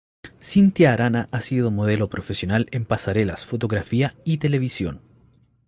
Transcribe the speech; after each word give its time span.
Cynthia 0.39 0.93
Arana 0.93 1.29
ha 1.31 1.41
sido 1.41 1.69
modelo 1.69 2.09
profesional 2.09 2.65
en 2.71 2.85
pasarelas, 2.85 3.45
fotografía 3.45 4.15
y 4.25 4.37
televisión. 4.37 5.03